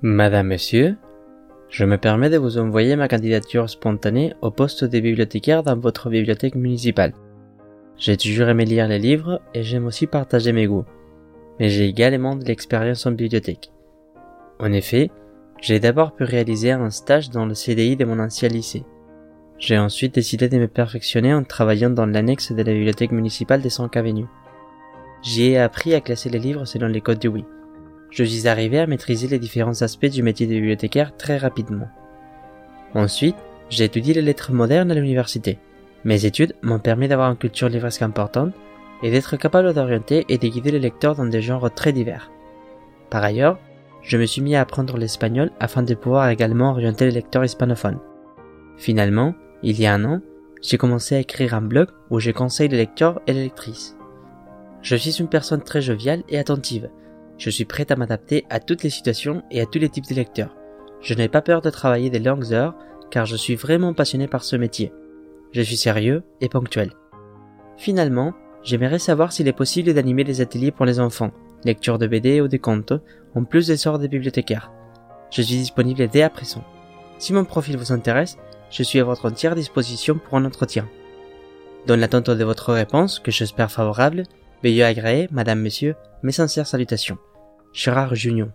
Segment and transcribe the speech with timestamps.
[0.00, 0.96] Madame, Monsieur,
[1.68, 6.08] je me permets de vous envoyer ma candidature spontanée au poste de bibliothécaire dans votre
[6.08, 7.14] bibliothèque municipale.
[7.96, 10.84] J'ai toujours aimé lire les livres et j'aime aussi partager mes goûts.
[11.58, 13.72] Mais j'ai également de l'expérience en bibliothèque.
[14.60, 15.10] En effet,
[15.60, 18.84] j'ai d'abord pu réaliser un stage dans le CDI de mon ancien lycée.
[19.58, 23.70] J'ai ensuite décidé de me perfectionner en travaillant dans l'annexe de la bibliothèque municipale des
[23.70, 24.28] 5 avenues.
[25.22, 27.44] J'y ai appris à classer les livres selon les codes du oui.
[28.10, 31.88] Je suis arrivé à maîtriser les différents aspects du métier de bibliothécaire très rapidement.
[32.94, 33.36] Ensuite,
[33.68, 35.58] j'ai étudié les lettres modernes à l'université.
[36.04, 38.54] Mes études m'ont permis d'avoir une culture livresque importante
[39.02, 42.30] et d'être capable d'orienter et de guider les lecteurs dans des genres très divers.
[43.10, 43.58] Par ailleurs,
[44.02, 47.98] je me suis mis à apprendre l'espagnol afin de pouvoir également orienter les lecteurs hispanophones.
[48.76, 50.20] Finalement, il y a un an,
[50.62, 53.96] j'ai commencé à écrire un blog où je conseille les lecteurs et les lectrices.
[54.82, 56.88] Je suis une personne très joviale et attentive.
[57.38, 60.14] Je suis prête à m'adapter à toutes les situations et à tous les types de
[60.14, 60.54] lecteurs.
[61.00, 62.74] Je n'ai pas peur de travailler des longues heures
[63.10, 64.92] car je suis vraiment passionné par ce métier.
[65.52, 66.90] Je suis sérieux et ponctuel.
[67.76, 71.30] Finalement, j'aimerais savoir s'il est possible d'animer des ateliers pour les enfants,
[71.64, 72.92] lecture de BD ou de contes,
[73.34, 74.72] en plus des sorts des bibliothécaires.
[75.30, 76.64] Je suis disponible dès à présent.
[77.18, 78.36] Si mon profil vous intéresse,
[78.70, 80.88] je suis à votre entière disposition pour un entretien.
[81.86, 84.24] Dans l'attente de votre réponse, que j'espère favorable,
[84.62, 87.18] veuillez agréer, Madame, Monsieur, mes sincères salutations.
[87.72, 88.52] Gérard Junion.